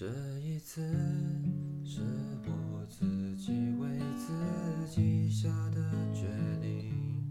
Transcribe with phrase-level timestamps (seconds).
[0.00, 0.06] 这
[0.38, 0.80] 一次
[1.84, 2.00] 是
[2.46, 4.32] 我自己为自
[4.88, 6.24] 己下的决
[6.62, 7.22] 定，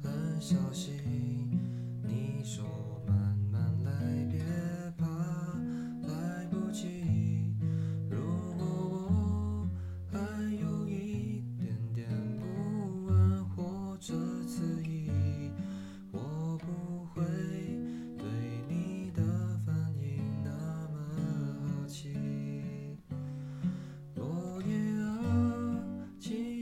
[0.00, 1.33] 很小心。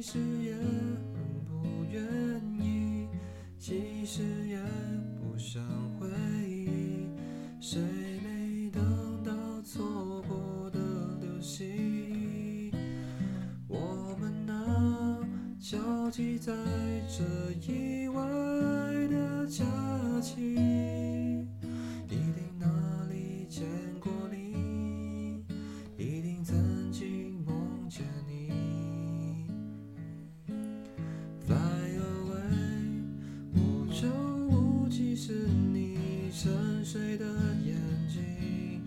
[0.03, 2.03] 其实也很不愿
[2.59, 3.07] 意，
[3.57, 4.59] 其实也
[5.21, 5.63] 不想
[6.01, 6.09] 回
[6.45, 7.07] 忆，
[7.61, 7.81] 谁
[8.25, 10.81] 没等到错过的
[11.21, 12.73] 流星？
[13.69, 15.21] 我们啊，
[15.61, 16.53] 交集在
[17.07, 17.23] 这
[17.73, 18.21] 意外
[36.93, 37.25] 谁的
[37.65, 37.75] 眼
[38.07, 38.83] 睛，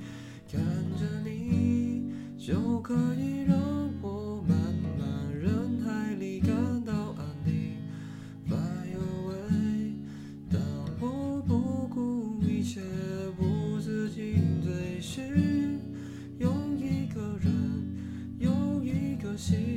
[0.48, 0.62] 看
[0.96, 3.58] 着你就可以让
[4.00, 4.54] 我茫
[5.00, 6.54] 茫人海里感
[6.86, 7.78] 到安定。
[8.46, 9.96] Fly away，
[10.52, 10.62] 当
[11.00, 12.80] 我不顾一切，
[13.40, 15.80] 不自禁追寻，
[16.38, 17.52] 用一个人，
[18.38, 19.75] 用一颗心。